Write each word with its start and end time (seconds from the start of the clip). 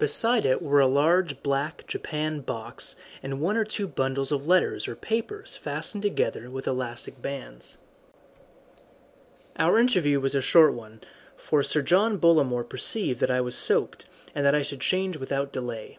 Beside 0.00 0.44
it 0.44 0.60
were 0.60 0.80
a 0.80 0.88
large 0.88 1.40
black 1.40 1.84
japanned 1.86 2.44
box 2.44 2.96
and 3.22 3.40
one 3.40 3.56
or 3.56 3.64
two 3.64 3.86
bundles 3.86 4.32
of 4.32 4.48
letters 4.48 4.88
or 4.88 4.96
papers 4.96 5.54
fastened 5.54 6.02
together 6.02 6.50
with 6.50 6.66
elastic 6.66 7.22
bands. 7.22 7.78
Our 9.56 9.78
interview 9.78 10.18
was 10.18 10.34
a 10.34 10.42
short 10.42 10.72
one, 10.74 11.02
for 11.36 11.62
Sir 11.62 11.82
John 11.82 12.18
Bollamore 12.18 12.68
perceived 12.68 13.20
that 13.20 13.30
I 13.30 13.40
was 13.40 13.54
soaked, 13.56 14.06
and 14.34 14.44
that 14.44 14.56
I 14.56 14.62
should 14.62 14.80
change 14.80 15.18
without 15.18 15.52
delay. 15.52 15.98